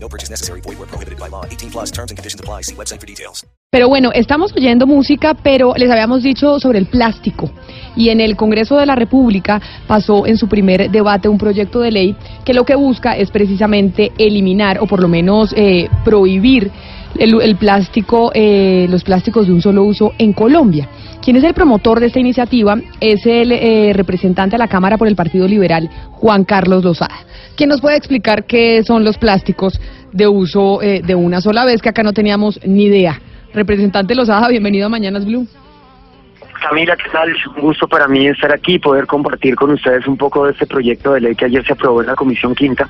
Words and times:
No 0.00 0.08
purchase 0.08 0.30
necessary. 0.30 0.60
Void 0.62 0.78
where 0.78 0.88
prohibited 0.88 1.18
by 1.18 1.28
law. 1.28 1.44
18 1.44 1.70
plus 1.70 1.90
terms 1.90 2.10
and 2.10 2.16
conditions 2.16 2.40
apply. 2.40 2.62
See 2.62 2.74
website 2.74 3.00
for 3.00 3.06
details. 3.06 3.44
Pero 3.70 3.86
bueno, 3.88 4.10
estamos 4.14 4.54
oyendo 4.56 4.86
música, 4.86 5.34
pero 5.34 5.74
les 5.76 5.90
habíamos 5.90 6.22
dicho 6.22 6.58
sobre 6.58 6.78
el 6.78 6.86
plástico. 6.86 7.50
Y 7.96 8.08
en 8.08 8.22
el 8.22 8.34
Congreso 8.34 8.78
de 8.78 8.86
la 8.86 8.94
República 8.94 9.60
pasó 9.86 10.26
en 10.26 10.38
su 10.38 10.48
primer 10.48 10.90
debate 10.90 11.28
un 11.28 11.36
proyecto 11.36 11.80
de 11.80 11.90
ley 11.90 12.16
que 12.46 12.54
lo 12.54 12.64
que 12.64 12.76
busca 12.76 13.14
es 13.14 13.30
precisamente 13.30 14.12
eliminar 14.16 14.78
o 14.80 14.86
por 14.86 15.02
lo 15.02 15.08
menos 15.08 15.52
eh, 15.54 15.90
prohibir 16.02 16.70
el, 17.16 17.56
plástico, 17.56 18.30
eh, 18.34 18.86
los 18.88 19.04
plásticos 19.04 19.46
de 19.46 19.52
un 19.52 19.62
solo 19.62 19.84
uso 19.84 20.12
en 20.18 20.32
Colombia. 20.32 20.88
Quien 21.22 21.36
es 21.36 21.44
el 21.44 21.54
promotor 21.54 22.00
de 22.00 22.06
esta 22.06 22.20
iniciativa 22.20 22.76
es 23.00 23.26
el 23.26 23.52
eh, 23.52 23.92
representante 23.94 24.54
de 24.54 24.58
la 24.58 24.68
Cámara 24.68 24.96
por 24.96 25.08
el 25.08 25.16
Partido 25.16 25.46
Liberal, 25.46 25.90
Juan 26.12 26.44
Carlos 26.44 26.84
Lozada. 26.84 27.16
¿Quién 27.56 27.70
nos 27.70 27.80
puede 27.80 27.96
explicar 27.96 28.44
qué 28.44 28.82
son 28.84 29.04
los 29.04 29.18
plásticos 29.18 29.80
de 30.12 30.28
uso 30.28 30.80
eh, 30.80 31.02
de 31.04 31.14
una 31.14 31.40
sola 31.40 31.64
vez 31.64 31.82
que 31.82 31.88
acá 31.88 32.02
no 32.02 32.12
teníamos 32.12 32.60
ni 32.64 32.84
idea? 32.84 33.20
Representante 33.52 34.14
Lozada, 34.14 34.48
bienvenido 34.48 34.86
a 34.86 34.88
Mañanas 34.88 35.24
Blue. 35.24 35.46
Camila, 36.60 36.96
¿qué 36.96 37.08
tal? 37.10 37.30
Es 37.30 37.46
un 37.46 37.62
gusto 37.62 37.86
para 37.86 38.08
mí 38.08 38.26
estar 38.26 38.52
aquí 38.52 38.74
y 38.74 38.78
poder 38.78 39.06
compartir 39.06 39.54
con 39.54 39.70
ustedes 39.70 40.06
un 40.06 40.16
poco 40.16 40.44
de 40.44 40.52
este 40.52 40.66
proyecto 40.66 41.12
de 41.12 41.20
ley 41.20 41.34
que 41.34 41.44
ayer 41.44 41.64
se 41.64 41.72
aprobó 41.72 42.00
en 42.00 42.08
la 42.08 42.14
Comisión 42.14 42.54
Quinta. 42.54 42.88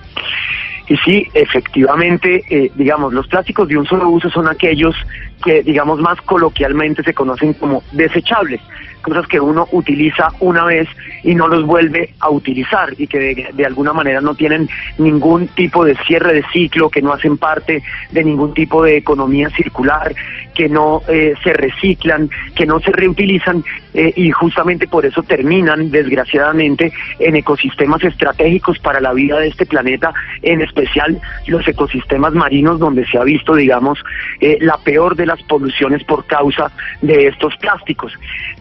Y 0.88 0.96
sí, 0.98 1.28
efectivamente, 1.34 2.42
eh, 2.48 2.70
digamos, 2.74 3.12
los 3.12 3.26
plásticos 3.26 3.68
de 3.68 3.76
un 3.76 3.86
solo 3.86 4.08
uso 4.08 4.30
son 4.30 4.48
aquellos 4.48 4.94
que, 5.42 5.62
digamos, 5.62 6.00
más 6.00 6.20
coloquialmente 6.22 7.02
se 7.02 7.14
conocen 7.14 7.54
como 7.54 7.82
desechables, 7.92 8.60
cosas 9.02 9.26
que 9.26 9.40
uno 9.40 9.68
utiliza 9.72 10.28
una 10.40 10.64
vez 10.64 10.88
y 11.22 11.34
no 11.34 11.48
los 11.48 11.64
vuelve 11.64 12.14
a 12.20 12.30
utilizar 12.30 12.94
y 12.98 13.06
que 13.06 13.48
de, 13.52 13.66
alguna 13.66 13.92
manera 13.92 14.20
no 14.20 14.34
tienen 14.34 14.68
ningún 14.98 15.48
tipo 15.48 15.84
de 15.84 15.96
cierre 16.06 16.34
de 16.34 16.44
ciclo, 16.52 16.90
que 16.90 17.02
no 17.02 17.12
hacen 17.12 17.38
parte 17.38 17.82
de 18.10 18.24
ningún 18.24 18.54
tipo 18.54 18.82
de 18.82 18.96
economía 18.96 19.50
circular, 19.50 20.14
que 20.54 20.68
no 20.68 21.02
eh, 21.08 21.34
se 21.42 21.52
reciclan, 21.52 22.30
que 22.54 22.66
no 22.66 22.80
se 22.80 22.90
reutilizan 22.92 23.64
eh, 23.94 24.12
y 24.16 24.30
justamente 24.30 24.86
por 24.88 25.06
eso 25.06 25.22
terminan, 25.22 25.90
desgraciadamente, 25.90 26.92
en 27.18 27.36
ecosistemas 27.36 28.02
estratégicos 28.02 28.78
para 28.78 29.00
la 29.00 29.12
vida 29.12 29.38
de 29.38 29.48
este 29.48 29.66
planeta, 29.66 30.12
en 30.42 30.60
especial 30.60 31.20
los 31.46 31.66
ecosistemas 31.66 32.32
marinos 32.34 32.78
donde 32.78 33.06
se 33.06 33.18
ha 33.18 33.24
visto, 33.24 33.54
digamos, 33.54 33.98
eh, 34.40 34.58
la 34.60 34.76
peor 34.78 35.16
de 35.16 35.26
las 35.28 35.42
poluciones 35.44 36.02
por 36.04 36.26
causa 36.26 36.72
de 37.00 37.28
estos 37.28 37.56
plásticos. 37.58 38.12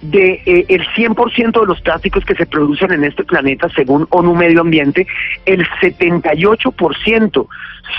De 0.01 0.41
eh, 0.45 0.65
el 0.69 0.85
100% 0.89 1.59
de 1.59 1.65
los 1.65 1.81
plásticos 1.81 2.23
que 2.23 2.35
se 2.35 2.45
producen 2.45 2.91
en 2.91 3.03
este 3.03 3.23
planeta, 3.23 3.67
según 3.69 4.05
ONU 4.11 4.35
Medio 4.35 4.61
Ambiente, 4.61 5.07
el 5.45 5.67
78% 5.81 7.47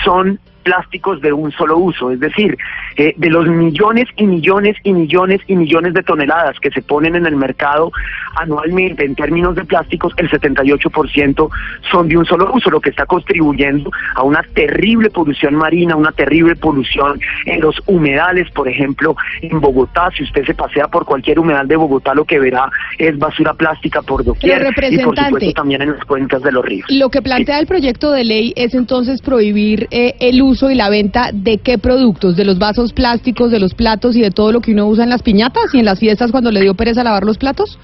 son 0.05 0.39
plásticos 0.63 1.21
de 1.21 1.33
un 1.33 1.51
solo 1.51 1.77
uso, 1.77 2.11
es 2.11 2.19
decir, 2.19 2.57
eh, 2.95 3.13
de 3.17 3.29
los 3.29 3.47
millones 3.47 4.07
y 4.17 4.25
millones 4.25 4.75
y 4.83 4.93
millones 4.93 5.41
y 5.47 5.55
millones 5.55 5.93
de 5.93 6.03
toneladas 6.03 6.59
que 6.59 6.71
se 6.71 6.81
ponen 6.81 7.15
en 7.15 7.25
el 7.25 7.35
mercado 7.35 7.91
anualmente 8.35 9.05
en 9.05 9.15
términos 9.15 9.55
de 9.55 9.65
plásticos, 9.65 10.13
el 10.17 10.29
78% 10.29 11.49
son 11.91 12.07
de 12.07 12.17
un 12.17 12.25
solo 12.25 12.51
uso, 12.53 12.69
lo 12.69 12.79
que 12.79 12.89
está 12.89 13.05
contribuyendo 13.05 13.91
a 14.15 14.23
una 14.23 14.43
terrible 14.53 15.09
polución 15.09 15.55
marina, 15.55 15.95
una 15.95 16.11
terrible 16.11 16.55
polución 16.55 17.19
en 17.45 17.61
los 17.61 17.81
humedales, 17.87 18.49
por 18.51 18.67
ejemplo, 18.67 19.15
en 19.41 19.59
Bogotá, 19.59 20.09
si 20.15 20.23
usted 20.23 20.45
se 20.45 20.53
pasea 20.53 20.87
por 20.87 21.05
cualquier 21.05 21.39
humedal 21.39 21.67
de 21.67 21.75
Bogotá, 21.75 22.13
lo 22.13 22.25
que 22.25 22.39
verá 22.39 22.69
es 22.97 23.17
basura 23.17 23.53
plástica 23.53 24.01
por 24.01 24.23
doquier 24.23 24.67
y 24.91 24.99
por 24.99 25.17
supuesto 25.17 25.51
también 25.53 25.81
en 25.81 25.91
las 25.93 26.05
cuencas 26.05 26.41
de 26.41 26.51
los 26.51 26.63
ríos. 26.63 26.87
Lo 26.89 27.09
que 27.09 27.21
plantea 27.21 27.59
el 27.59 27.67
proyecto 27.67 28.11
de 28.11 28.23
ley 28.23 28.53
es 28.55 28.73
entonces 28.73 29.21
prohibir 29.21 29.87
eh, 29.91 30.15
el 30.19 30.41
uso 30.41 30.48
y 30.49 30.75
la 30.75 30.89
venta 30.89 31.29
de 31.31 31.59
qué 31.59 31.77
productos, 31.77 32.35
de 32.35 32.43
los 32.43 32.57
vasos 32.57 32.91
plásticos, 32.91 33.51
de 33.51 33.59
los 33.59 33.75
platos 33.75 34.15
y 34.15 34.21
de 34.21 34.31
todo 34.31 34.51
lo 34.51 34.61
que 34.61 34.71
uno 34.71 34.87
usa 34.87 35.03
en 35.03 35.09
las 35.11 35.21
piñatas 35.21 35.73
y 35.73 35.79
en 35.79 35.85
las 35.85 35.99
fiestas 35.99 36.31
cuando 36.31 36.51
le 36.51 36.61
dio 36.61 36.73
pereza 36.73 37.03
lavar 37.03 37.23
los 37.23 37.37
platos? 37.37 37.77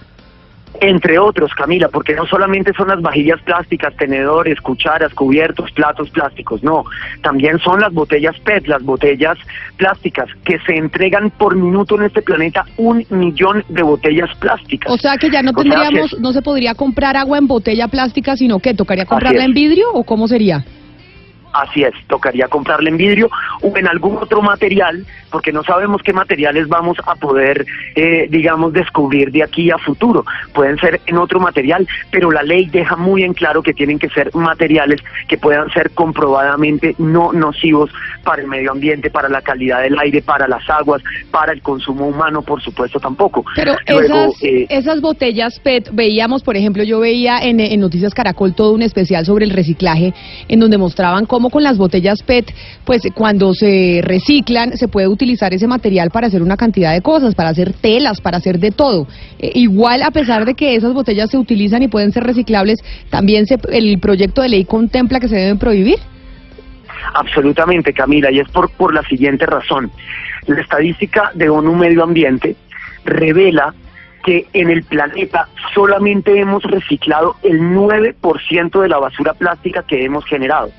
Entre 0.81 1.17
otros, 1.19 1.53
Camila, 1.53 1.87
porque 1.87 2.15
no 2.15 2.25
solamente 2.25 2.73
son 2.75 2.87
las 2.89 3.01
vajillas 3.01 3.39
plásticas, 3.43 3.95
tenedores, 3.95 4.59
cucharas, 4.59 5.13
cubiertos, 5.13 5.71
platos 5.71 6.09
plásticos, 6.09 6.63
no, 6.63 6.83
también 7.21 7.59
son 7.59 7.79
las 7.79 7.93
botellas 7.93 8.37
PET, 8.39 8.67
las 8.67 8.83
botellas 8.83 9.37
plásticas, 9.77 10.27
que 10.43 10.57
se 10.65 10.75
entregan 10.75 11.29
por 11.29 11.55
minuto 11.55 11.95
en 11.95 12.07
este 12.07 12.21
planeta 12.21 12.65
un 12.77 13.05
millón 13.09 13.63
de 13.69 13.83
botellas 13.83 14.29
plásticas. 14.39 14.91
O 14.91 14.97
sea 14.97 15.17
que 15.17 15.29
ya 15.29 15.41
no 15.41 15.51
O 15.55 15.61
sea 15.61 15.71
tendríamos, 15.71 16.19
no 16.19 16.33
se 16.33 16.41
podría 16.41 16.73
comprar 16.73 17.15
agua 17.15 17.37
en 17.37 17.47
botella 17.47 17.87
plástica, 17.87 18.35
sino 18.35 18.59
que 18.59 18.73
tocaría 18.73 19.05
comprarla 19.05 19.45
en 19.45 19.53
vidrio 19.53 19.93
o 19.93 20.03
cómo 20.03 20.27
sería? 20.27 20.65
Así 21.55 21.83
es, 21.83 21.93
tocaría 22.07 22.49
comprarla 22.49 22.89
en 22.89 22.97
vidrio 22.97 23.29
o 23.61 23.75
en 23.77 23.87
algún 23.87 24.17
otro 24.17 24.41
material, 24.41 25.05
porque 25.31 25.53
no 25.53 25.63
sabemos 25.63 26.01
qué 26.03 26.11
materiales 26.11 26.67
vamos 26.67 26.97
a 27.05 27.15
poder, 27.15 27.65
eh, 27.95 28.27
digamos, 28.29 28.73
descubrir 28.73 29.31
de 29.31 29.43
aquí 29.43 29.71
a 29.71 29.77
futuro. 29.77 30.25
Pueden 30.53 30.77
ser 30.79 30.99
en 31.05 31.17
otro 31.17 31.39
material, 31.39 31.87
pero 32.11 32.29
la 32.29 32.43
ley 32.43 32.65
deja 32.65 32.97
muy 32.97 33.23
en 33.23 33.33
claro 33.33 33.63
que 33.63 33.73
tienen 33.73 33.99
que 33.99 34.09
ser 34.09 34.35
materiales 34.35 35.01
que 35.29 35.37
puedan 35.37 35.69
ser 35.71 35.91
comprobadamente 35.91 36.95
no 36.97 37.31
nocivos 37.31 37.89
para 38.25 38.41
el 38.41 38.47
medio 38.49 38.71
ambiente, 38.71 39.09
para 39.09 39.29
la 39.29 39.41
calidad 39.41 39.81
del 39.81 39.97
aire, 39.97 40.21
para 40.21 40.47
las 40.49 40.69
aguas, 40.69 41.01
para 41.31 41.53
el 41.53 41.61
consumo 41.61 42.07
humano, 42.07 42.41
por 42.41 42.61
supuesto 42.61 42.99
tampoco. 42.99 43.45
Pero 43.55 43.75
Luego, 43.87 44.25
esas, 44.25 44.43
eh, 44.43 44.65
esas 44.69 44.99
botellas 44.99 45.59
PET, 45.59 45.89
veíamos, 45.93 46.43
por 46.43 46.57
ejemplo, 46.57 46.83
yo 46.83 46.99
veía 46.99 47.39
en, 47.39 47.61
en 47.61 47.79
Noticias 47.79 48.13
Caracol 48.13 48.53
todo 48.55 48.73
un 48.73 48.81
especial 48.81 49.25
sobre 49.25 49.45
el 49.45 49.51
reciclaje, 49.51 50.13
en 50.49 50.59
donde 50.59 50.77
mostraban 50.77 51.25
cómo 51.25 51.44
con 51.49 51.63
las 51.63 51.77
botellas 51.77 52.21
PET, 52.23 52.53
pues 52.83 53.01
cuando 53.13 53.53
se 53.53 54.01
reciclan, 54.03 54.77
se 54.77 54.87
puede 54.87 55.07
utilizar 55.07 55.53
ese 55.53 55.67
material 55.67 56.09
para 56.11 56.27
hacer 56.27 56.41
una 56.41 56.57
cantidad 56.57 56.93
de 56.93 57.01
cosas, 57.01 57.35
para 57.35 57.49
hacer 57.49 57.73
telas, 57.73 58.21
para 58.21 58.37
hacer 58.37 58.59
de 58.59 58.71
todo. 58.71 59.07
Eh, 59.39 59.51
igual, 59.55 60.03
a 60.03 60.11
pesar 60.11 60.45
de 60.45 60.53
que 60.53 60.75
esas 60.75 60.93
botellas 60.93 61.29
se 61.29 61.37
utilizan 61.37 61.83
y 61.83 61.87
pueden 61.87 62.11
ser 62.11 62.23
reciclables, 62.23 62.79
también 63.09 63.45
se, 63.45 63.57
el 63.71 63.99
proyecto 63.99 64.41
de 64.41 64.49
ley 64.49 64.65
contempla 64.65 65.19
que 65.19 65.27
se 65.27 65.35
deben 65.35 65.57
prohibir. 65.57 65.99
Absolutamente, 67.13 67.93
Camila, 67.93 68.31
y 68.31 68.39
es 68.39 68.49
por, 68.49 68.69
por 68.71 68.93
la 68.93 69.03
siguiente 69.03 69.45
razón. 69.45 69.91
La 70.47 70.61
estadística 70.61 71.31
de 71.33 71.49
ONU 71.49 71.75
Medio 71.75 72.03
Ambiente 72.03 72.55
revela 73.03 73.73
que 74.25 74.47
en 74.53 74.71
el 74.71 74.83
planeta 74.83 75.47
solamente 75.73 76.39
hemos 76.39 76.63
reciclado 76.63 77.35
el 77.43 77.61
9% 77.61 78.81
de 78.81 78.89
la 78.89 78.97
basura 78.97 79.33
plástica 79.33 79.83
que 79.83 80.03
hemos 80.03 80.25
generado. 80.25 80.71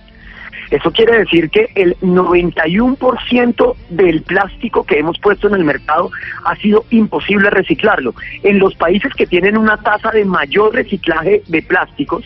Eso 0.70 0.90
quiere 0.90 1.18
decir 1.18 1.50
que 1.50 1.70
el 1.74 1.96
91% 2.00 3.76
del 3.90 4.22
plástico 4.22 4.84
que 4.84 4.98
hemos 4.98 5.18
puesto 5.18 5.48
en 5.48 5.54
el 5.54 5.64
mercado 5.64 6.10
ha 6.44 6.56
sido 6.56 6.84
imposible 6.90 7.50
reciclarlo. 7.50 8.14
En 8.42 8.58
los 8.58 8.74
países 8.74 9.12
que 9.14 9.26
tienen 9.26 9.56
una 9.56 9.76
tasa 9.78 10.10
de 10.10 10.24
mayor 10.24 10.74
reciclaje 10.74 11.42
de 11.46 11.62
plásticos, 11.62 12.24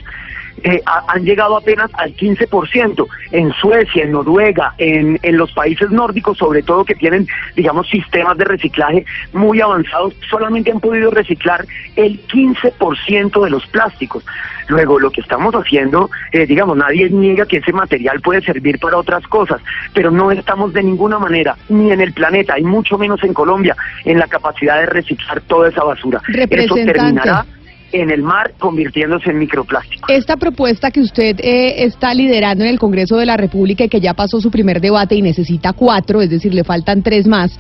eh, 0.65 0.81
ha- 0.87 1.05
han 1.09 1.25
llegado 1.25 1.57
apenas 1.57 1.91
al 1.95 2.15
15%. 2.15 3.07
En 3.33 3.53
Suecia, 3.55 4.05
en 4.05 4.13
Noruega, 4.13 4.75
en, 4.79 5.19
en 5.23 5.37
los 5.37 5.53
países 5.53 5.91
nórdicos, 5.91 6.39
sobre 6.39 6.63
todo 6.63 6.85
que 6.85 6.95
tienen, 6.95 7.27
digamos, 7.57 7.89
sistemas 7.89 8.37
de 8.39 8.45
reciclaje 8.45 9.05
muy 9.33 9.61
avanzados, 9.61 10.15
solamente 10.29 10.71
han 10.73 10.81
podido 10.81 11.11
reciclar 11.11 11.65
el 11.97 12.21
15% 12.27 13.45
de 13.45 13.51
los 13.51 13.67
plásticos. 13.67 14.25
Luego, 14.69 15.01
lo 15.01 15.11
que 15.11 15.21
estamos 15.21 15.53
haciendo, 15.55 16.11
eh, 16.33 16.47
digamos, 16.47 16.77
nadie 16.77 17.11
niega 17.11 17.45
que 17.47 17.57
ese 17.59 17.73
material 17.73 18.21
puede 18.21 18.41
servir 18.41 18.79
para 18.79 18.99
otras 18.99 19.27
cosas, 19.27 19.61
pero 19.95 20.11
no 20.13 20.31
estamos 20.31 20.73
de 20.73 20.83
ninguna 20.83 21.19
manera, 21.19 21.57
ni 21.69 21.91
en 21.91 22.01
el 22.01 22.13
planeta, 22.13 22.59
y 22.59 22.63
mucho 22.63 22.97
menos 22.97 23.23
en 23.25 23.35
Colombia, 23.35 23.75
en 24.05 24.19
la 24.19 24.29
capacidad 24.29 24.79
de 24.79 24.87
reciclar 24.87 25.41
toda 25.43 25.69
esa 25.69 25.83
basura. 25.83 26.21
Eso 26.65 26.75
terminará 26.93 27.45
en 27.93 28.11
el 28.11 28.23
mar 28.23 28.53
convirtiéndose 28.59 29.31
en 29.31 29.39
microplástico. 29.39 30.13
Esta 30.13 30.37
propuesta 30.37 30.91
que 30.91 31.01
usted 31.01 31.39
eh, 31.41 31.85
está 31.85 32.15
liderando 32.15 32.65
en 32.65 32.71
el 32.71 32.79
Congreso 32.79 33.17
de 33.17 33.27
la 33.27 33.37
República 33.37 33.85
y 33.85 33.89
que 33.89 34.01
ya 34.01 34.15
pasó 34.15 34.41
su 34.41 34.51
primer 34.51 34.81
debate 34.81 35.15
y 35.15 35.23
necesita 35.23 35.73
cuatro, 35.73 36.21
es 36.23 36.31
decir, 36.31 36.55
le 36.55 36.65
faltan 36.65 37.03
tres 37.03 37.27
más, 37.27 37.59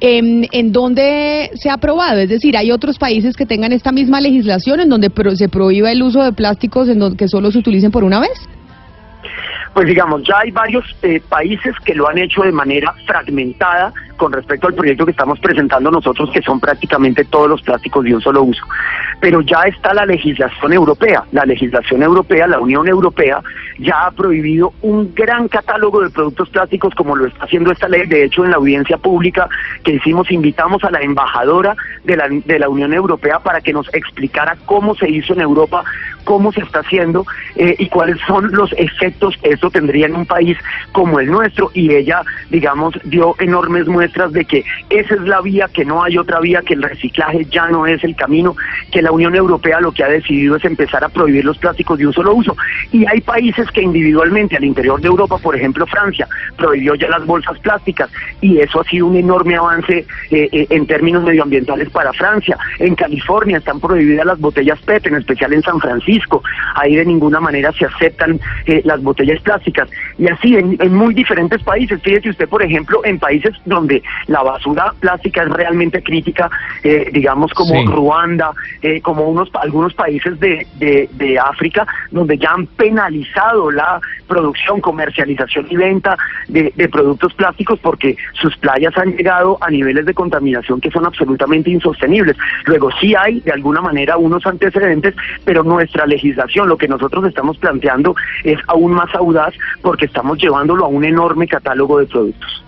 ¿en, 0.00 0.46
en 0.52 0.72
dónde 0.72 1.50
se 1.54 1.70
ha 1.70 1.74
aprobado? 1.74 2.20
Es 2.20 2.28
decir, 2.28 2.56
¿hay 2.56 2.70
otros 2.70 2.98
países 2.98 3.36
que 3.36 3.46
tengan 3.46 3.72
esta 3.72 3.92
misma 3.92 4.20
legislación 4.20 4.80
en 4.80 4.88
donde 4.88 5.10
pro- 5.10 5.34
se 5.36 5.48
prohíba 5.48 5.90
el 5.90 6.02
uso 6.02 6.22
de 6.22 6.32
plásticos 6.32 6.88
en 6.88 6.98
donde 6.98 7.16
que 7.16 7.28
solo 7.28 7.50
se 7.50 7.58
utilicen 7.58 7.90
por 7.90 8.04
una 8.04 8.20
vez? 8.20 8.38
Pues 9.76 9.88
digamos, 9.88 10.22
ya 10.22 10.38
hay 10.38 10.50
varios 10.52 10.86
eh, 11.02 11.20
países 11.28 11.74
que 11.84 11.94
lo 11.94 12.08
han 12.08 12.16
hecho 12.16 12.40
de 12.40 12.50
manera 12.50 12.94
fragmentada 13.06 13.92
con 14.16 14.32
respecto 14.32 14.68
al 14.68 14.74
proyecto 14.74 15.04
que 15.04 15.10
estamos 15.10 15.38
presentando 15.38 15.90
nosotros, 15.90 16.30
que 16.32 16.40
son 16.40 16.58
prácticamente 16.58 17.26
todos 17.26 17.50
los 17.50 17.60
plásticos 17.60 18.02
de 18.04 18.14
un 18.14 18.22
solo 18.22 18.42
uso. 18.42 18.62
Pero 19.20 19.42
ya 19.42 19.60
está 19.64 19.92
la 19.92 20.06
legislación 20.06 20.72
europea. 20.72 21.24
La 21.32 21.44
legislación 21.44 22.02
europea, 22.02 22.46
la 22.46 22.58
Unión 22.58 22.88
Europea, 22.88 23.42
ya 23.78 24.06
ha 24.06 24.10
prohibido 24.12 24.72
un 24.80 25.14
gran 25.14 25.48
catálogo 25.48 26.00
de 26.00 26.08
productos 26.08 26.48
plásticos 26.48 26.94
como 26.94 27.14
lo 27.14 27.26
está 27.26 27.44
haciendo 27.44 27.70
esta 27.70 27.86
ley. 27.86 28.06
De 28.06 28.24
hecho, 28.24 28.46
en 28.46 28.52
la 28.52 28.56
audiencia 28.56 28.96
pública 28.96 29.46
que 29.84 29.92
hicimos, 29.92 30.30
invitamos 30.30 30.82
a 30.84 30.90
la 30.90 31.02
embajadora 31.02 31.76
de 32.04 32.16
la, 32.16 32.28
de 32.30 32.58
la 32.58 32.70
Unión 32.70 32.94
Europea 32.94 33.40
para 33.40 33.60
que 33.60 33.74
nos 33.74 33.92
explicara 33.92 34.56
cómo 34.64 34.94
se 34.94 35.10
hizo 35.10 35.34
en 35.34 35.42
Europa, 35.42 35.84
cómo 36.24 36.52
se 36.52 36.60
está 36.60 36.80
haciendo 36.80 37.26
eh, 37.56 37.76
y 37.78 37.88
cuáles 37.88 38.18
son 38.26 38.50
los 38.52 38.72
efectos 38.72 39.36
que 39.42 39.50
tendría 39.70 40.06
en 40.06 40.16
un 40.16 40.26
país 40.26 40.56
como 40.92 41.20
el 41.20 41.30
nuestro. 41.30 41.70
Y 41.74 41.94
ella, 41.94 42.22
digamos, 42.50 42.94
dio 43.04 43.34
enormes 43.38 43.86
muestras 43.86 44.32
de 44.32 44.44
que 44.44 44.64
esa 44.90 45.14
es 45.14 45.20
la 45.22 45.40
vía, 45.40 45.68
que 45.72 45.84
no 45.84 46.02
hay 46.02 46.18
otra 46.18 46.40
vía, 46.40 46.62
que 46.62 46.74
el 46.74 46.82
reciclaje 46.82 47.44
ya 47.46 47.68
no 47.68 47.86
es 47.86 48.02
el 48.04 48.16
camino, 48.16 48.56
que 48.90 49.02
la 49.02 49.12
Unión 49.12 49.34
Europea 49.34 49.80
lo 49.80 49.92
que 49.92 50.04
ha 50.04 50.08
decidido 50.08 50.56
es 50.56 50.64
empezar 50.64 51.04
a 51.04 51.08
prohibir 51.08 51.44
los 51.44 51.58
plásticos 51.58 51.98
de 51.98 52.06
un 52.06 52.12
solo 52.12 52.34
uso. 52.34 52.56
Y 52.92 53.06
hay 53.06 53.20
países 53.20 53.70
que 53.70 53.82
individualmente 53.82 54.56
al 54.56 54.64
interior 54.64 55.00
de 55.00 55.08
Europa, 55.08 55.38
por 55.38 55.56
ejemplo 55.56 55.86
Francia, 55.86 56.28
prohibió 56.56 56.94
ya 56.94 57.08
las 57.08 57.24
bolsas 57.26 57.58
plásticas 57.58 58.10
y 58.40 58.58
eso 58.58 58.80
ha 58.80 58.84
sido 58.84 59.06
un 59.06 59.16
enorme 59.16 59.56
avance 59.56 60.06
eh, 60.30 60.48
eh, 60.52 60.66
en 60.70 60.86
términos 60.86 61.24
medioambientales 61.24 61.90
para 61.90 62.12
Francia. 62.12 62.58
En 62.78 62.94
California 62.94 63.58
están 63.58 63.80
prohibidas 63.80 64.26
las 64.26 64.38
botellas 64.38 64.80
PET, 64.80 65.06
en 65.06 65.16
especial 65.16 65.52
en 65.52 65.62
San 65.62 65.80
Francisco 65.80 65.96
Ahí 66.74 66.96
de 66.96 67.04
ninguna 67.04 67.40
manera 67.40 67.72
se 67.72 67.86
aceptan 67.86 68.40
eh, 68.66 68.82
las 68.84 69.02
botellas 69.02 69.40
plásticas. 69.42 69.55
Y 70.18 70.28
así 70.28 70.56
en, 70.56 70.76
muy 70.94 71.14
diferentes 71.14 71.62
países. 71.62 72.00
Fíjese 72.02 72.30
usted, 72.30 72.48
por 72.48 72.62
ejemplo, 72.62 73.00
en 73.04 73.18
países 73.18 73.54
donde 73.64 74.02
la 74.26 74.42
basura 74.42 74.92
plástica 75.00 75.42
es 75.42 75.50
realmente 75.50 76.02
crítica, 76.02 76.50
eh, 76.82 77.08
digamos 77.12 77.52
como 77.52 77.84
Ruanda, 77.84 78.52
eh, 78.82 79.00
como 79.00 79.28
unos 79.28 79.50
algunos 79.54 79.94
países 79.94 80.38
de, 80.40 80.66
de, 80.78 81.38
África, 81.38 81.86
donde 82.10 82.38
ya 82.38 82.50
han 82.52 82.66
penalizado 82.66 83.70
la 83.70 84.00
producción, 84.26 84.80
comercialización 84.80 85.66
y 85.70 85.76
venta 85.76 86.16
de, 86.48 86.72
de 86.74 86.88
productos 86.88 87.34
plásticos 87.34 87.78
porque 87.80 88.16
sus 88.32 88.56
playas 88.56 88.96
han 88.96 89.16
llegado 89.16 89.58
a 89.60 89.70
niveles 89.70 90.06
de 90.06 90.14
contaminación 90.14 90.80
que 90.80 90.90
son 90.90 91.06
absolutamente 91.06 91.70
insostenibles. 91.70 92.36
Luego 92.64 92.90
sí 93.00 93.14
hay 93.14 93.40
de 93.40 93.52
alguna 93.52 93.80
manera 93.80 94.16
unos 94.16 94.46
antecedentes, 94.46 95.14
pero 95.44 95.62
nuestra 95.62 96.06
legislación, 96.06 96.68
lo 96.68 96.76
que 96.76 96.88
nosotros 96.88 97.24
estamos 97.24 97.58
planteando 97.58 98.14
es 98.44 98.58
aún 98.68 98.92
más 98.92 99.14
audaz 99.14 99.45
porque 99.82 100.06
estamos 100.06 100.38
llevándolo 100.38 100.84
a 100.84 100.88
un 100.88 101.04
enorme 101.04 101.46
catálogo 101.46 101.98
de 101.98 102.06
productos. 102.06 102.64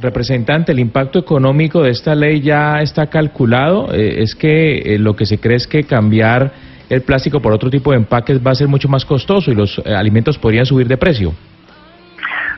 Representante, 0.00 0.72
¿el 0.72 0.80
impacto 0.80 1.18
económico 1.18 1.82
de 1.82 1.90
esta 1.90 2.14
ley 2.14 2.40
ya 2.40 2.80
está 2.80 3.06
calculado? 3.08 3.92
Eh, 3.92 4.22
es 4.22 4.34
que 4.34 4.78
eh, 4.78 4.98
lo 4.98 5.14
que 5.14 5.26
se 5.26 5.38
cree 5.38 5.56
es 5.56 5.66
que 5.66 5.84
cambiar 5.84 6.52
el 6.88 7.02
plástico 7.02 7.40
por 7.40 7.52
otro 7.52 7.70
tipo 7.70 7.90
de 7.92 7.98
empaques 7.98 8.44
va 8.44 8.50
a 8.50 8.54
ser 8.54 8.68
mucho 8.68 8.88
más 8.88 9.04
costoso 9.04 9.50
y 9.50 9.54
los 9.54 9.80
eh, 9.84 9.94
alimentos 9.94 10.38
podrían 10.38 10.66
subir 10.66 10.88
de 10.88 10.96
precio. 10.96 11.32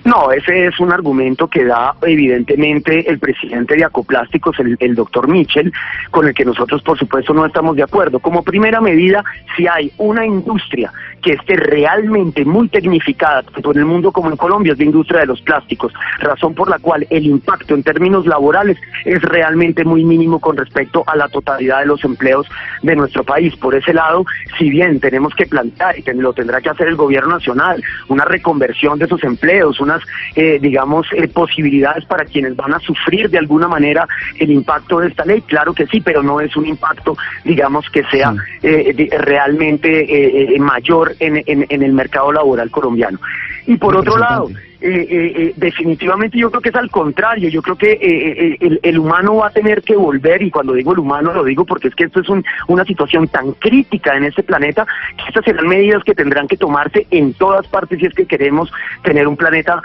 No, 0.05 0.31
ese 0.33 0.67
es 0.67 0.79
un 0.81 0.93
argumento 0.93 1.49
que 1.49 1.65
da 1.65 1.95
evidentemente 2.03 3.09
el 3.11 3.19
presidente 3.19 3.75
de 3.75 3.85
Acoplásticos, 3.85 4.59
el, 4.61 4.77
el 4.79 4.95
doctor 4.95 5.29
Mitchell, 5.29 5.73
con 6.11 6.27
el 6.27 6.35
que 6.35 6.45
nosotros 6.45 6.83
por 6.83 6.99
supuesto 6.99 7.33
no 7.33 7.47
estamos 7.47 7.75
de 7.75 7.85
acuerdo. 7.85 8.19
Como 8.19 8.43
primera 8.43 8.83
medida, 8.83 9.25
si 9.57 9.67
hay 9.67 9.91
una 9.97 10.27
industria 10.27 10.93
que 11.23 11.33
esté 11.33 11.57
realmente 11.57 12.45
muy 12.45 12.69
tecnificada, 12.69 13.43
tanto 13.45 13.73
en 13.73 13.79
el 13.79 13.87
mundo 13.87 14.13
como 14.13 14.31
en 14.31 14.37
Colombia, 14.37 14.75
es 14.75 14.79
la 14.79 14.85
industria 14.85 15.21
de 15.21 15.27
los 15.27 15.41
plásticos, 15.41 15.93
razón 16.21 16.55
por 16.55 16.69
la 16.69 16.79
cual 16.79 17.07
el 17.09 17.25
impacto 17.25 17.75
en 17.75 17.83
términos 17.83 18.27
laborales 18.27 18.77
es 19.07 19.23
realmente 19.23 19.85
muy 19.85 20.05
mínimo 20.05 20.39
con 20.39 20.59
respecto 20.59 21.03
a 21.07 21.17
la 21.17 21.29
totalidad 21.29 21.81
de 21.81 21.87
los 21.87 22.05
empleos 22.05 22.47
de 22.83 22.95
nuestro 22.95 23.25
país. 23.25 23.57
Por 23.57 23.75
ese 23.75 23.95
lado, 23.95 24.27
si 24.59 24.69
bien 24.69 25.01
tenemos 25.01 25.35
que 25.35 25.47
plantear, 25.47 25.99
y 25.99 26.03
lo 26.21 26.35
tendrá 26.35 26.61
que 26.61 26.69
hacer 26.69 26.89
el 26.89 26.97
gobierno 26.97 27.31
nacional, 27.31 27.83
una 28.09 28.27
reconversión 28.27 28.99
de 28.99 29.07
esos 29.07 29.25
empleos, 29.25 29.81
eh, 30.35 30.59
digamos, 30.61 31.07
eh, 31.13 31.29
posibilidades 31.29 32.05
para 32.05 32.25
quienes 32.25 32.57
van 32.57 32.75
a 32.75 32.79
sufrir 32.81 33.31
de 33.31 33.39
alguna 33.39 33.69
manera 33.69 34.07
el 34.39 34.51
impacto 34.51 35.01
de 35.01 35.09
esta 35.09 35.25
ley, 35.25 35.43
claro 35.43 35.73
que 35.75 35.87
sí, 35.87 36.01
pero 36.01 36.23
no 36.23 36.41
es 36.41 36.57
un 36.57 36.67
impacto, 36.67 37.17
digamos, 37.45 37.89
que 37.91 38.05
sea 38.05 38.35
eh, 38.63 39.09
realmente 39.19 40.57
mayor 40.59 41.15
en, 41.21 41.43
en, 41.47 41.83
el 41.83 41.93
mercado 41.93 42.33
laboral 42.33 42.71
colombiano. 42.71 43.19
Y 43.67 43.77
por 43.77 43.97
otro 43.97 44.17
lado, 44.17 44.49
eh, 44.87 45.07
eh, 45.09 45.33
eh, 45.37 45.55
definitivamente 45.57 46.37
yo 46.37 46.51
creo 46.51 46.61
que 46.61 46.69
es 46.69 46.75
al 46.75 46.91
contrario, 46.91 47.49
yo 47.49 47.63
creo 47.63 47.77
que 47.77 47.93
eh, 47.93 48.59
el, 48.61 48.81
el, 48.83 48.99
humano 48.99 49.37
va 49.37 49.47
a 49.47 49.51
tener 49.51 49.81
que 49.81 49.97
volver, 49.97 50.43
y 50.43 50.51
cuando 50.51 50.75
digo 50.75 50.93
el 50.93 50.99
humano 50.99 51.33
lo 51.33 51.43
digo 51.43 51.65
porque 51.65 51.89
es 51.89 51.95
que 51.95 52.05
esto 52.05 52.21
es 52.21 52.29
un, 52.29 52.45
una 52.69 52.85
situación 52.85 53.27
tan 53.29 53.53
crítica 53.53 54.15
en 54.15 54.25
este 54.25 54.43
planeta, 54.43 54.87
que 55.17 55.25
estas 55.29 55.43
serán 55.47 55.69
medidas 55.69 56.05
que 56.05 56.15
tendrán 56.15 56.47
que 56.47 56.59
tomarse 56.59 57.07
en 57.11 57.33
todas 57.33 57.67
partes 57.67 57.99
si 57.99 58.05
es 58.05 58.13
que 58.13 58.27
queremos 58.27 58.71
tener 59.03 59.27
un 59.27 59.39
planeta, 59.39 59.81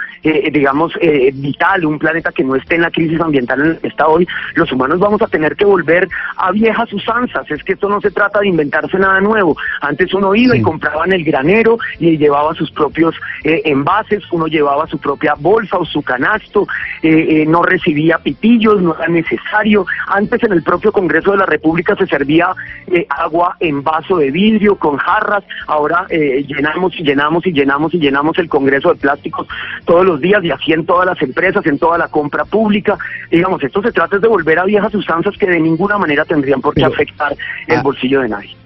digamos, 0.52 0.92
vital, 1.32 1.86
un 1.86 1.98
planeta 1.98 2.30
que 2.30 2.44
no 2.44 2.56
esté 2.56 2.74
en 2.74 2.82
la 2.82 2.90
crisis 2.90 3.18
ambiental 3.22 3.60
en 3.62 3.72
la 3.74 3.78
que 3.78 3.88
está 3.88 4.06
hoy, 4.06 4.28
los 4.54 4.70
humanos 4.70 4.98
vamos 4.98 5.22
a 5.22 5.28
tener 5.28 5.56
que 5.56 5.64
volver 5.64 6.08
a 6.36 6.52
viejas 6.52 6.92
usanzas, 6.92 7.50
es 7.50 7.64
que 7.64 7.72
esto 7.72 7.88
no 7.88 8.02
se 8.02 8.10
trata 8.10 8.40
de 8.40 8.48
inventarse 8.48 8.98
nada 8.98 9.18
nuevo, 9.22 9.56
antes 9.80 10.12
uno 10.12 10.34
iba 10.34 10.54
y 10.54 10.60
compraba 10.60 11.06
en 11.06 11.14
el 11.14 11.24
granero 11.24 11.78
y 11.98 12.18
llevaba 12.18 12.52
sus 12.52 12.70
propios 12.70 13.14
envases, 13.44 14.22
uno 14.30 14.46
llevaba 14.46 14.86
su 14.90 14.98
propia 14.98 15.34
bolsa 15.38 15.78
o 15.78 15.84
su 15.84 16.02
canasto, 16.02 16.66
eh, 17.02 17.42
eh, 17.42 17.46
no 17.46 17.62
recibía 17.62 18.18
pitillos, 18.18 18.82
no 18.82 18.94
era 18.96 19.08
necesario. 19.08 19.86
Antes 20.08 20.42
en 20.42 20.52
el 20.52 20.62
propio 20.62 20.92
Congreso 20.92 21.30
de 21.30 21.38
la 21.38 21.46
República 21.46 21.94
se 21.96 22.06
servía 22.06 22.48
eh, 22.88 23.06
agua 23.08 23.56
en 23.60 23.82
vaso 23.82 24.18
de 24.18 24.30
vidrio, 24.30 24.76
con 24.76 24.96
jarras, 24.96 25.44
ahora 25.66 26.06
llenamos 26.10 26.98
y 26.98 27.02
llenamos 27.02 27.46
y 27.46 27.52
llenamos 27.52 27.94
y 27.94 27.98
llenamos 27.98 28.38
el 28.38 28.48
Congreso 28.48 28.92
de 28.92 29.00
Plásticos 29.00 29.46
todos 29.84 30.04
los 30.04 30.20
días 30.20 30.42
y 30.44 30.50
así 30.50 30.72
en 30.72 30.84
todas 30.84 31.06
las 31.06 31.20
empresas, 31.22 31.64
en 31.66 31.78
toda 31.78 31.96
la 31.98 32.08
compra 32.08 32.44
pública. 32.44 32.98
Digamos, 33.30 33.62
esto 33.62 33.82
se 33.82 33.92
trata 33.92 34.18
de 34.18 34.28
volver 34.28 34.58
a 34.58 34.64
viejas 34.64 34.94
usanzas 34.94 35.36
que 35.36 35.46
de 35.46 35.60
ninguna 35.60 35.98
manera 35.98 36.24
tendrían 36.24 36.60
por 36.60 36.74
qué 36.74 36.84
afectar 36.84 37.34
el 37.66 37.78
ah, 37.78 37.82
bolsillo 37.82 38.20
de 38.20 38.28
nadie 38.28 38.60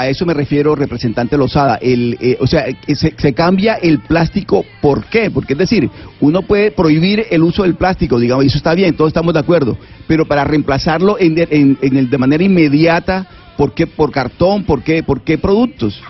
a 0.00 0.08
eso 0.08 0.26
me 0.26 0.34
refiero, 0.34 0.74
representante 0.74 1.36
Lozada. 1.36 1.76
El, 1.80 2.16
eh, 2.20 2.36
o 2.40 2.46
sea, 2.46 2.64
se, 2.86 3.14
se, 3.16 3.32
cambia 3.34 3.74
el 3.74 4.00
plástico, 4.00 4.64
¿por 4.80 5.04
qué? 5.04 5.30
Porque 5.30 5.54
es 5.54 5.58
decir, 5.58 5.90
uno 6.20 6.42
puede 6.42 6.70
prohibir 6.70 7.26
el 7.30 7.42
uso 7.42 7.62
del 7.62 7.74
plástico, 7.74 8.18
digamos, 8.18 8.44
y 8.44 8.48
eso 8.48 8.58
está 8.58 8.74
bien, 8.74 8.96
todos 8.96 9.08
estamos 9.10 9.34
de 9.34 9.40
acuerdo, 9.40 9.76
pero 10.06 10.26
para 10.26 10.44
reemplazarlo 10.44 11.18
en, 11.18 11.38
en, 11.38 11.78
en 11.80 11.96
el, 11.96 12.10
de 12.10 12.18
manera 12.18 12.42
inmediata, 12.42 13.26
¿por 13.56 13.74
qué 13.74 13.86
por 13.86 14.10
cartón? 14.10 14.64
¿Por 14.64 14.82
qué, 14.82 15.02
por 15.02 15.22
qué 15.22 15.38
productos? 15.38 16.02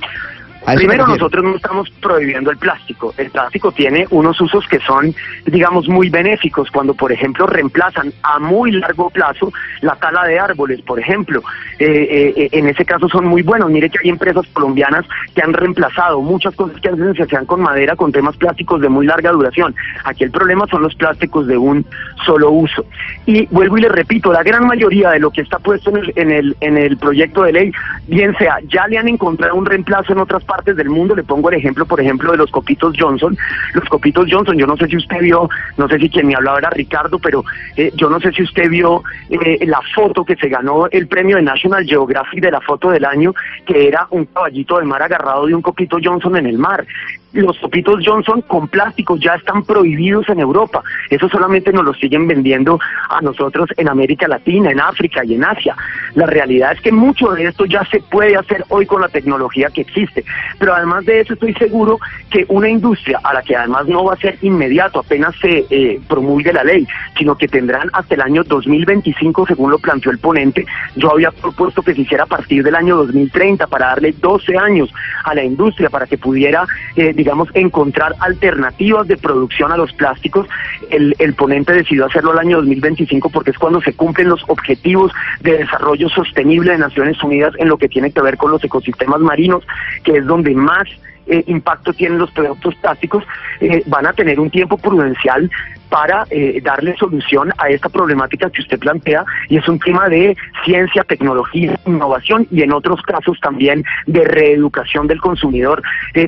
Primero, 0.76 1.06
nosotros 1.06 1.44
no 1.44 1.56
estamos 1.56 1.90
prohibiendo 2.02 2.50
el 2.50 2.56
plástico. 2.56 3.14
El 3.16 3.30
plástico 3.30 3.72
tiene 3.72 4.06
unos 4.10 4.40
usos 4.40 4.66
que 4.68 4.78
son, 4.80 5.14
digamos, 5.46 5.88
muy 5.88 6.10
benéficos. 6.10 6.70
Cuando, 6.70 6.94
por 6.94 7.12
ejemplo, 7.12 7.46
reemplazan 7.46 8.12
a 8.22 8.38
muy 8.38 8.72
largo 8.72 9.10
plazo 9.10 9.52
la 9.80 9.96
tala 9.96 10.24
de 10.24 10.38
árboles, 10.38 10.80
por 10.82 10.98
ejemplo. 11.00 11.42
Eh, 11.78 11.86
eh, 11.86 12.32
eh, 12.36 12.48
en 12.52 12.68
ese 12.68 12.84
caso 12.84 13.08
son 13.08 13.26
muy 13.26 13.42
buenos. 13.42 13.70
Mire 13.70 13.90
que 13.90 13.98
hay 14.02 14.10
empresas 14.10 14.46
colombianas 14.52 15.04
que 15.34 15.42
han 15.42 15.52
reemplazado 15.52 16.20
muchas 16.20 16.54
cosas 16.54 16.80
que 16.80 16.88
antes 16.88 17.16
se 17.16 17.22
hacían 17.22 17.46
con 17.46 17.60
madera 17.60 17.96
con 17.96 18.12
temas 18.12 18.36
plásticos 18.36 18.80
de 18.80 18.88
muy 18.88 19.06
larga 19.06 19.32
duración. 19.32 19.74
Aquí 20.04 20.24
el 20.24 20.30
problema 20.30 20.66
son 20.70 20.82
los 20.82 20.94
plásticos 20.94 21.46
de 21.46 21.56
un 21.56 21.84
solo 22.24 22.50
uso. 22.50 22.84
Y 23.26 23.46
vuelvo 23.46 23.78
y 23.78 23.82
le 23.82 23.88
repito, 23.88 24.32
la 24.32 24.42
gran 24.42 24.66
mayoría 24.66 25.10
de 25.10 25.20
lo 25.20 25.30
que 25.30 25.40
está 25.40 25.58
puesto 25.58 25.90
en 25.90 25.96
el, 25.96 26.12
en 26.16 26.30
el, 26.30 26.56
en 26.60 26.78
el 26.78 26.96
proyecto 26.96 27.42
de 27.42 27.52
ley, 27.52 27.72
bien 28.06 28.34
sea, 28.36 28.58
ya 28.68 28.86
le 28.86 28.98
han 28.98 29.08
encontrado 29.08 29.54
un 29.54 29.66
reemplazo 29.66 30.12
en 30.12 30.18
otras 30.18 30.44
partes 30.44 30.60
del 30.64 30.88
mundo. 30.88 31.14
Le 31.14 31.23
pongo 31.23 31.50
el 31.50 31.57
ejemplo, 31.57 31.87
por 31.87 32.00
ejemplo, 32.00 32.33
de 32.33 32.38
los 32.38 32.50
copitos 32.50 32.95
Johnson. 32.99 33.37
Los 33.75 33.88
copitos 33.88 34.26
Johnson, 34.31 34.57
yo 34.57 34.67
no 34.67 34.76
sé 34.76 34.87
si 34.88 34.97
usted 34.97 35.21
vio, 35.21 35.49
no 35.76 35.88
sé 35.88 35.99
si 35.99 36.09
quien 36.09 36.26
me 36.26 36.35
hablaba 36.35 36.59
era 36.59 36.71
Ricardo, 36.71 37.19
pero 37.19 37.45
eh, 37.76 37.90
yo 37.95 38.09
no 38.09 38.21
sé 38.21 38.33
si 38.33 38.43
usted 38.43 38.69
vio 38.69 39.02
eh, 39.31 39.67
la 39.67 39.81
foto 39.95 40.25
que 40.25 40.37
se 40.37 40.49
ganó 40.49 40.87
el 40.90 41.07
premio 41.07 41.37
de 41.37 41.43
National 41.43 41.85
Geographic 41.85 42.40
de 42.40 42.50
la 42.50 42.61
foto 42.61 42.90
del 42.90 43.05
año, 43.05 43.35
que 43.67 43.88
era 43.88 44.07
un 44.11 44.26
caballito 44.26 44.79
de 44.79 44.85
mar 44.85 45.02
agarrado 45.02 45.47
de 45.47 45.55
un 45.55 45.62
copito 45.62 45.99
Johnson 46.02 46.37
en 46.37 46.47
el 46.47 46.59
mar 46.59 46.87
los 47.32 47.58
copitos 47.58 48.00
Johnson 48.04 48.42
con 48.42 48.68
plásticos 48.68 49.20
ya 49.20 49.34
están 49.34 49.62
prohibidos 49.64 50.28
en 50.28 50.40
Europa. 50.40 50.82
Eso 51.08 51.28
solamente 51.28 51.72
nos 51.72 51.84
lo 51.84 51.94
siguen 51.94 52.26
vendiendo 52.26 52.78
a 53.08 53.20
nosotros 53.20 53.68
en 53.76 53.88
América 53.88 54.28
Latina, 54.28 54.70
en 54.70 54.80
África 54.80 55.25
y 55.25 55.34
en 55.34 55.44
Asia. 55.44 55.76
La 56.14 56.26
realidad 56.26 56.72
es 56.72 56.80
que 56.80 56.92
mucho 56.92 57.30
de 57.30 57.44
esto 57.44 57.64
ya 57.66 57.84
se 57.87 58.00
puede 58.00 58.37
hacer 58.37 58.64
hoy 58.68 58.87
con 58.87 59.00
la 59.00 59.08
tecnología 59.08 59.68
que 59.72 59.82
existe. 59.82 60.25
Pero 60.58 60.75
además 60.75 61.04
de 61.04 61.20
eso 61.20 61.34
estoy 61.34 61.54
seguro 61.54 61.99
que 62.30 62.44
una 62.49 62.68
industria 62.68 63.20
a 63.22 63.34
la 63.34 63.42
que 63.42 63.56
además 63.56 63.87
no 63.87 64.04
va 64.04 64.14
a 64.14 64.16
ser 64.16 64.38
inmediato 64.42 65.00
apenas 65.00 65.34
se 65.37 65.64
eh, 65.70 66.00
promulgue 66.08 66.52
la 66.52 66.64
ley, 66.64 66.87
sino 67.16 67.37
que 67.37 67.49
tendrán 67.49 67.88
hasta 67.92 68.14
el 68.14 68.20
año 68.22 68.44
2025 68.44 69.46
según 69.46 69.70
lo 69.70 69.78
planteó 69.78 70.10
el 70.12 70.18
ponente, 70.18 70.64
yo 70.96 71.12
había 71.12 71.30
propuesto 71.30 71.82
que 71.82 71.94
se 71.94 72.02
hiciera 72.02 72.25
a 72.25 72.26
partir 72.26 72.62
del 72.62 72.75
año 72.75 72.96
2030 72.96 73.66
para 73.66 73.87
darle 73.87 74.12
12 74.12 74.56
años 74.56 74.92
a 75.25 75.34
la 75.34 75.44
industria 75.44 75.90
para 75.90 76.06
que 76.06 76.18
pudiera, 76.18 76.66
eh, 76.96 77.12
digamos, 77.20 77.50
encontrar 77.52 78.14
alternativas 78.20 79.06
de 79.06 79.18
producción 79.18 79.72
a 79.72 79.76
los 79.76 79.92
plásticos. 79.92 80.46
El, 80.88 81.14
el 81.18 81.34
ponente 81.34 81.74
decidió 81.74 82.06
hacerlo 82.06 82.32
al 82.32 82.38
año 82.38 82.56
2025 82.56 83.28
porque 83.28 83.50
es 83.50 83.58
cuando 83.58 83.82
se 83.82 83.92
cumplen 83.92 84.30
los 84.30 84.42
objetivos 84.48 85.12
de 85.42 85.58
desarrollo 85.58 86.08
sostenible 86.08 86.72
de 86.72 86.78
Naciones 86.78 87.22
Unidas 87.22 87.52
en 87.58 87.68
lo 87.68 87.76
que 87.76 87.90
tiene 87.90 88.10
que 88.10 88.22
ver 88.22 88.38
con 88.38 88.50
los 88.50 88.64
ecosistemas 88.64 89.20
marinos, 89.20 89.62
que 90.02 90.16
es 90.16 90.24
donde 90.24 90.54
más 90.54 90.88
eh, 91.26 91.44
impacto 91.46 91.92
tienen 91.92 92.18
los 92.18 92.30
productos 92.30 92.74
plásticos, 92.76 93.22
eh, 93.60 93.82
van 93.84 94.06
a 94.06 94.14
tener 94.14 94.40
un 94.40 94.48
tiempo 94.48 94.78
prudencial 94.78 95.50
para 95.90 96.25
eh, 96.30 96.61
darle 96.62 96.97
solución 96.97 97.52
a 97.59 97.68
esta 97.68 97.88
problemática 97.88 98.49
que 98.50 98.62
usted 98.62 98.78
plantea 98.78 99.25
y 99.49 99.59
es 99.59 99.68
un 99.68 99.78
tema 99.78 100.09
de 100.09 100.37
ciencia, 100.64 101.04
tecnología, 101.04 101.78
innovación 101.87 102.47
y 102.50 102.62
en 102.62 102.73
otros 102.73 103.02
casos 103.02 103.38
también 103.40 103.85
de 104.06 104.25
reeducación 104.25 105.06
del 105.06 105.20
consumidor 105.20 105.82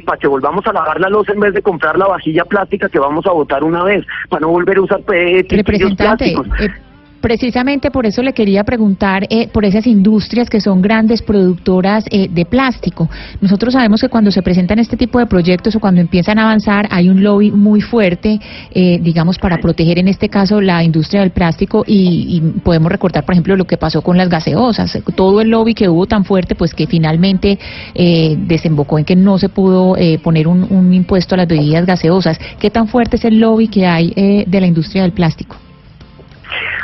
para 0.05 0.19
que 0.19 0.27
volvamos 0.27 0.67
a 0.67 0.73
lavar 0.73 1.01
la 1.01 1.09
losa 1.09 1.33
en 1.33 1.41
vez 1.41 1.55
de 1.55 1.63
comprar 1.63 1.97
la 1.97 2.07
vajilla 2.07 2.45
plástica 2.45 2.89
que 2.89 2.99
vamos 2.99 3.27
a 3.27 3.33
botar 3.33 3.65
una 3.65 3.85
vez 3.85 4.05
para 4.29 4.41
no 4.41 4.49
volver 4.49 4.77
a 4.79 4.83
usar 4.83 5.01
plásticos. 5.97 6.47
Precisamente 7.23 7.93
por 7.93 8.05
eso 8.05 8.21
le 8.21 8.33
quería 8.33 8.65
preguntar 8.65 9.29
eh, 9.31 9.47
por 9.47 9.65
esas 9.65 9.87
industrias 9.87 10.51
que 10.51 10.61
son 10.61 10.83
grandes 10.83 11.23
productoras 11.23 12.05
eh, 12.11 12.29
de 12.29 12.45
plástico. 12.45 13.09
Nosotros 13.41 13.75
sabemos 13.75 14.01
que 14.01 14.09
cuando 14.09 14.33
se 14.33 14.43
presentan 14.43 14.81
este 14.81 14.97
tipo 14.97 15.21
de 15.21 15.27
proyectos 15.27 15.77
o 15.77 15.81
cuando 15.81 16.01
empiezan 16.01 16.41
a 16.41 16.43
avanzar 16.43 16.89
hay 16.91 17.09
un 17.09 17.23
lobby 17.23 17.53
muy 17.53 17.81
fuerte, 17.81 18.41
eh, 18.73 18.99
digamos, 19.01 19.39
para 19.39 19.59
proteger 19.59 20.01
en 20.01 20.09
este 20.09 20.29
caso 20.29 20.61
la 20.61 20.83
industria 20.83 21.21
del 21.21 21.31
plástico 21.31 21.85
y, 21.87 22.43
podemos 22.65 22.91
recordar, 22.91 23.25
por 23.25 23.35
ejemplo, 23.35 23.57
lo 23.57 23.67
que 23.67 23.77
pasó 23.77 24.03
con 24.03 24.17
las 24.17 24.29
gaseosas. 24.29 24.99
Todo 25.15 25.41
el 25.43 25.51
lobby 25.51 25.75
que 25.75 25.89
hubo 25.89 26.07
tan 26.07 26.25
fuerte, 26.25 26.57
pues 26.57 26.75
que 26.75 26.89
finalmente 26.89 27.57
desembocó 27.95 28.99
en 28.99 29.05
que 29.05 29.15
no 29.15 29.39
se 29.39 29.49
pudo 29.49 29.95
poner 30.25 30.49
un, 30.49 30.67
un, 30.71 30.93
impuesto 30.93 31.37
a 31.37 31.39
las 31.39 31.47
bebidas 31.47 31.87
gaseosas. 31.87 32.39
¿Qué 32.59 32.71
tan 32.71 32.89
fuerte 32.89 33.17
es 33.17 33.25
el 33.25 33.39
lobby 33.39 33.69
que 33.69 33.87
hay 33.87 34.11
de 34.47 34.61
la 34.61 34.67
industria 34.67 35.03
del 35.03 35.13
plástico? 35.13 35.62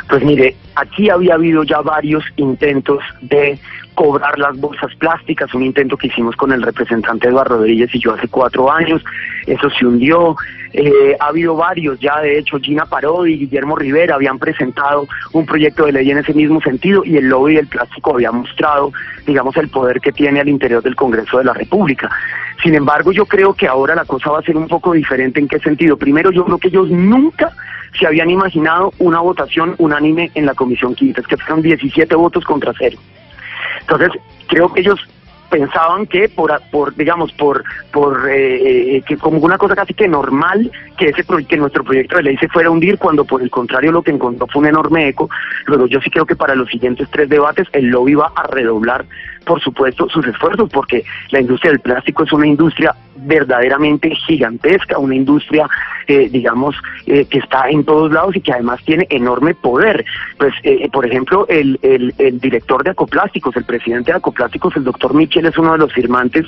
Pues 0.09 0.23
mire, 0.23 0.55
aquí 0.75 1.09
había 1.09 1.35
habido 1.35 1.63
ya 1.63 1.81
varios 1.81 2.23
intentos 2.35 2.99
de 3.21 3.59
cobrar 3.93 4.39
las 4.39 4.57
bolsas 4.57 4.95
plásticas, 4.95 5.53
un 5.53 5.61
intento 5.61 5.97
que 5.97 6.07
hicimos 6.07 6.35
con 6.35 6.51
el 6.51 6.63
representante 6.63 7.27
Eduardo 7.27 7.57
Rodríguez 7.57 7.93
y 7.93 7.99
yo 7.99 8.13
hace 8.13 8.27
cuatro 8.27 8.71
años, 8.71 9.03
eso 9.45 9.69
se 9.69 9.85
hundió, 9.85 10.35
eh, 10.73 11.15
ha 11.19 11.27
habido 11.27 11.55
varios, 11.55 11.99
ya 11.99 12.21
de 12.21 12.39
hecho 12.39 12.59
Gina 12.59 12.85
Parodi 12.85 13.33
y 13.33 13.39
Guillermo 13.39 13.75
Rivera 13.75 14.15
habían 14.15 14.39
presentado 14.39 15.07
un 15.33 15.45
proyecto 15.45 15.85
de 15.85 15.91
ley 15.91 16.09
en 16.09 16.19
ese 16.19 16.33
mismo 16.33 16.59
sentido 16.61 17.03
y 17.05 17.17
el 17.17 17.27
lobby 17.27 17.55
del 17.55 17.67
plástico 17.67 18.13
había 18.13 18.31
mostrado, 18.31 18.91
digamos, 19.27 19.57
el 19.57 19.69
poder 19.69 19.99
que 20.01 20.11
tiene 20.11 20.39
al 20.39 20.49
interior 20.49 20.81
del 20.81 20.95
Congreso 20.95 21.37
de 21.37 21.43
la 21.43 21.53
República. 21.53 22.09
Sin 22.63 22.73
embargo, 22.73 23.11
yo 23.11 23.25
creo 23.25 23.53
que 23.53 23.67
ahora 23.67 23.95
la 23.95 24.05
cosa 24.05 24.31
va 24.31 24.39
a 24.39 24.43
ser 24.43 24.57
un 24.57 24.67
poco 24.67 24.93
diferente 24.93 25.39
en 25.39 25.47
qué 25.47 25.59
sentido. 25.59 25.97
Primero, 25.97 26.31
yo 26.31 26.45
creo 26.45 26.57
que 26.57 26.69
ellos 26.69 26.89
nunca 26.89 27.51
se 27.97 28.07
habían 28.07 28.29
imaginado 28.29 28.93
una 28.99 29.19
votación 29.19 29.75
unánime 29.77 30.31
en 30.35 30.45
la 30.45 30.53
Comisión 30.53 30.95
Quinta, 30.95 31.21
es 31.21 31.27
que 31.27 31.37
fueron 31.37 31.61
17 31.61 32.15
votos 32.15 32.43
contra 32.45 32.73
cero. 32.77 32.97
Entonces, 33.81 34.09
creo 34.47 34.71
que 34.73 34.81
ellos 34.81 34.99
pensaban 35.49 36.05
que 36.05 36.29
por, 36.29 36.61
por 36.71 36.95
digamos 36.95 37.31
por 37.33 37.63
por 37.91 38.29
eh, 38.29 38.97
eh, 38.97 39.01
que 39.01 39.17
como 39.17 39.39
una 39.39 39.57
cosa 39.57 39.75
casi 39.75 39.93
que 39.93 40.07
normal 40.07 40.71
que 40.97 41.09
ese 41.09 41.23
que 41.47 41.57
nuestro 41.57 41.83
proyecto 41.83 42.17
de 42.17 42.23
ley 42.23 42.37
se 42.37 42.47
fuera 42.47 42.69
a 42.69 42.71
hundir 42.71 42.97
cuando 42.97 43.25
por 43.25 43.41
el 43.41 43.49
contrario 43.49 43.91
lo 43.91 44.01
que 44.01 44.11
encontró 44.11 44.47
fue 44.47 44.61
un 44.61 44.67
enorme 44.67 45.07
eco 45.07 45.29
luego 45.65 45.87
yo 45.87 45.99
sí 46.01 46.09
creo 46.09 46.25
que 46.25 46.35
para 46.35 46.55
los 46.55 46.69
siguientes 46.69 47.09
tres 47.11 47.29
debates 47.29 47.67
el 47.73 47.87
lobby 47.87 48.13
va 48.13 48.31
a 48.35 48.43
redoblar 48.43 49.05
por 49.45 49.61
supuesto 49.61 50.07
sus 50.09 50.25
esfuerzos 50.27 50.69
porque 50.69 51.03
la 51.31 51.41
industria 51.41 51.71
del 51.71 51.81
plástico 51.81 52.23
es 52.23 52.31
una 52.31 52.47
industria 52.47 52.95
verdaderamente 53.17 54.13
gigantesca 54.15 54.97
una 54.97 55.15
industria 55.15 55.67
eh, 56.09 56.27
digamos, 56.27 56.75
eh, 57.05 57.25
que 57.25 57.37
está 57.37 57.69
en 57.69 57.83
todos 57.83 58.11
lados 58.11 58.35
y 58.35 58.41
que 58.41 58.51
además 58.51 58.83
tiene 58.83 59.05
enorme 59.11 59.53
poder. 59.53 60.03
Pues, 60.39 60.55
eh, 60.63 60.89
por 60.91 61.05
ejemplo, 61.05 61.45
el, 61.47 61.79
el, 61.83 62.39
director 62.39 62.83
de 62.83 62.89
Acoplásticos, 62.89 63.55
el 63.55 63.63
presidente 63.63 64.11
de 64.11 64.17
Acoplásticos, 64.17 64.75
el 64.75 64.85
doctor 64.85 65.13
Michel, 65.13 65.45
es 65.45 65.55
uno 65.59 65.73
de 65.73 65.77
los 65.77 65.93
firmantes 65.93 66.47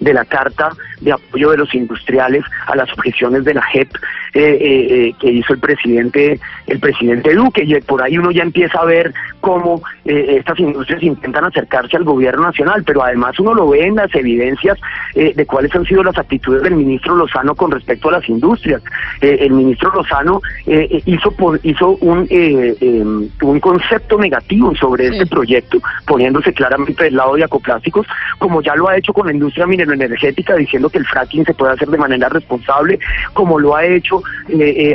de 0.00 0.14
la 0.14 0.24
Carta 0.24 0.70
de 1.02 1.12
Apoyo 1.12 1.50
de 1.50 1.58
los 1.58 1.74
Industriales 1.74 2.42
a 2.66 2.74
las 2.74 2.90
objeciones 2.94 3.44
de 3.44 3.52
la 3.52 3.62
JEP 3.64 3.90
que 4.32 5.30
hizo 5.30 5.52
el 5.52 5.58
presidente, 5.58 6.40
el 6.66 6.80
presidente 6.80 7.34
Duque. 7.34 7.64
Y 7.64 7.78
por 7.82 8.02
ahí 8.02 8.16
uno 8.16 8.30
ya 8.30 8.44
empieza 8.44 8.78
a 8.78 8.86
ver 8.86 9.12
cómo 9.42 9.82
estas 10.06 10.58
industrias 10.58 11.02
intentan 11.02 11.44
acercarse 11.44 11.98
al 11.98 12.04
gobierno 12.04 12.31
nacional, 12.40 12.82
pero 12.84 13.02
además 13.02 13.38
uno 13.38 13.54
lo 13.54 13.68
ve 13.68 13.86
en 13.86 13.96
las 13.96 14.14
evidencias 14.14 14.78
de 15.14 15.46
cuáles 15.46 15.74
han 15.74 15.84
sido 15.84 16.02
las 16.02 16.16
actitudes 16.16 16.62
del 16.62 16.74
ministro 16.74 17.14
Lozano 17.14 17.54
con 17.54 17.70
respecto 17.70 18.08
a 18.08 18.12
las 18.12 18.28
industrias. 18.28 18.82
Eh, 19.20 19.38
el 19.40 19.52
ministro 19.52 19.92
Lozano 19.94 20.40
eh, 20.66 20.88
eh, 20.90 21.02
hizo 21.06 21.32
hizo 21.62 21.90
un 22.00 22.26
em, 22.30 23.28
un 23.42 23.60
concepto 23.60 24.18
negativo 24.18 24.74
sobre 24.74 25.08
este 25.08 25.26
proyecto, 25.26 25.78
poniéndose 26.06 26.52
claramente 26.52 27.04
del 27.04 27.16
lado 27.16 27.34
de 27.34 27.44
acoplásticos, 27.44 28.06
como 28.38 28.62
ya 28.62 28.74
lo 28.74 28.88
ha 28.88 28.96
hecho 28.96 29.12
con 29.12 29.26
la 29.26 29.32
industria 29.32 29.66
mineroenergética, 29.66 30.56
diciendo 30.56 30.90
que 30.90 30.98
el 30.98 31.06
fracking 31.06 31.44
se 31.44 31.54
puede 31.54 31.72
hacer 31.72 31.88
de 31.88 31.98
manera 31.98 32.28
responsable, 32.28 32.98
como 33.32 33.58
lo 33.58 33.76
ha 33.76 33.84
hecho 33.84 34.22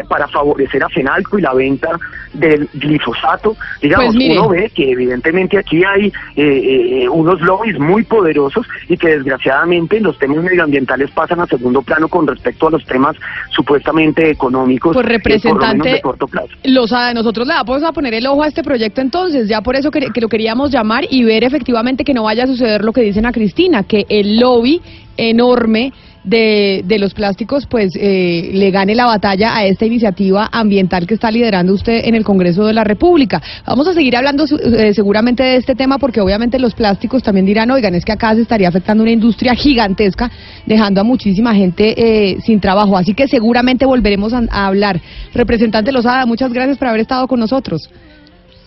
para 0.09 0.27
favorecer 0.27 0.83
a 0.83 0.89
Fenalco 0.89 1.37
y 1.37 1.41
la 1.41 1.53
venta 1.53 1.89
del 2.33 2.69
glifosato. 2.73 3.55
Digamos, 3.81 4.15
pues 4.15 4.29
uno 4.29 4.49
ve 4.49 4.71
que 4.73 4.91
evidentemente 4.91 5.57
aquí 5.57 5.83
hay 5.83 6.11
unos 7.27 7.41
lobbies 7.41 7.77
muy 7.77 8.03
poderosos 8.03 8.65
y 8.87 8.97
que 8.97 9.09
desgraciadamente 9.09 9.99
los 9.99 10.17
temas 10.17 10.43
medioambientales 10.43 11.11
pasan 11.11 11.41
a 11.41 11.45
segundo 11.45 11.81
plano 11.81 12.07
con 12.07 12.25
respecto 12.25 12.67
a 12.67 12.71
los 12.71 12.85
temas 12.85 13.15
supuestamente 13.51 14.29
económicos 14.29 14.93
pues 14.93 15.05
representante 15.05 15.89
de 15.89 16.01
corto 16.01 16.27
plazo. 16.27 16.49
Los, 16.63 16.91
nosotros 17.13 17.47
le 17.47 17.53
vamos 17.53 17.83
a 17.83 17.91
poner 17.91 18.13
el 18.13 18.27
ojo 18.27 18.43
a 18.43 18.47
este 18.47 18.63
proyecto 18.63 19.01
entonces, 19.01 19.47
ya 19.49 19.61
por 19.61 19.75
eso 19.75 19.91
que, 19.91 20.07
que 20.13 20.21
lo 20.21 20.29
queríamos 20.29 20.71
llamar 20.71 21.05
y 21.09 21.23
ver 21.23 21.43
efectivamente 21.43 22.03
que 22.03 22.13
no 22.13 22.23
vaya 22.23 22.45
a 22.45 22.47
suceder 22.47 22.83
lo 22.83 22.93
que 22.93 23.01
dicen 23.01 23.25
a 23.25 23.31
Cristina, 23.31 23.83
que 23.83 24.05
el 24.09 24.39
lobby 24.39 24.81
enorme 25.17 25.91
de, 26.27 26.83
de 26.85 26.99
los 26.99 27.13
plásticos 27.13 27.65
pues 27.65 27.93
eh, 27.95 28.49
le 28.53 28.71
gane 28.71 28.95
la 28.95 29.05
batalla 29.05 29.55
a 29.55 29.65
esta 29.65 29.85
iniciativa 29.85 30.49
ambiental 30.51 31.07
que 31.07 31.13
está 31.13 31.31
liderando 31.31 31.73
usted 31.73 32.01
en 32.05 32.15
el 32.15 32.23
Congreso 32.23 32.65
de 32.65 32.73
la 32.73 32.83
República. 32.83 33.41
Vamos 33.65 33.87
a 33.87 33.93
seguir 33.93 34.15
hablando 34.15 34.45
eh, 34.45 34.93
seguramente 34.93 35.43
de 35.43 35.55
este 35.55 35.75
tema 35.75 35.97
porque 35.97 36.21
obviamente 36.21 36.59
los 36.59 36.73
plásticos 36.73 37.23
también 37.23 37.45
dirán, 37.45 37.71
oigan, 37.71 37.95
es 37.95 38.03
que 38.03 38.11
acá 38.11 38.35
se 38.35 38.41
estaría 38.41 38.67
afectando 38.67 39.03
una 39.03 39.11
industria 39.11 39.55
gigantesca, 39.55 40.29
dejando 40.65 41.01
a 41.01 41.03
muchísima 41.03 41.55
gente 41.55 41.95
eh, 41.97 42.37
sin 42.45 42.59
trabajo. 42.59 42.97
Así 42.97 43.13
que 43.13 43.27
seguramente 43.27 43.85
volveremos 43.85 44.33
a, 44.33 44.43
a 44.49 44.67
hablar. 44.67 44.99
Representante 45.33 45.91
Lozada, 45.91 46.25
muchas 46.25 46.51
gracias 46.51 46.77
por 46.77 46.89
haber 46.89 47.01
estado 47.01 47.27
con 47.27 47.39
nosotros. 47.39 47.89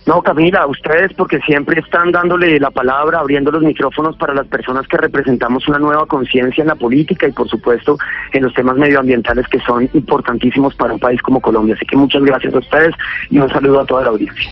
No, 0.05 0.21
Camila, 0.23 0.65
ustedes 0.65 1.13
porque 1.13 1.39
siempre 1.41 1.79
están 1.79 2.11
dándole 2.11 2.59
la 2.59 2.71
palabra, 2.71 3.19
abriendo 3.19 3.51
los 3.51 3.61
micrófonos 3.61 4.15
para 4.15 4.33
las 4.33 4.47
personas 4.47 4.87
que 4.87 4.97
representamos 4.97 5.67
una 5.67 5.77
nueva 5.77 6.07
conciencia 6.07 6.61
en 6.61 6.69
la 6.69 6.75
política 6.75 7.27
y 7.27 7.31
por 7.31 7.47
supuesto 7.47 7.97
en 8.33 8.43
los 8.43 8.53
temas 8.53 8.77
medioambientales 8.77 9.47
que 9.47 9.59
son 9.59 9.87
importantísimos 9.93 10.73
para 10.73 10.93
un 10.93 10.99
país 10.99 11.21
como 11.21 11.39
Colombia. 11.39 11.75
Así 11.75 11.85
que 11.85 11.95
muchas 11.95 12.23
gracias 12.23 12.53
a 12.53 12.59
ustedes 12.59 12.95
y 13.29 13.37
un 13.37 13.49
saludo 13.49 13.81
a 13.81 13.85
toda 13.85 14.03
la 14.03 14.09
audiencia. 14.09 14.49